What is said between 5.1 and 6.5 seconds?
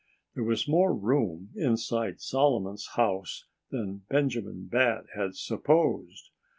had supposed.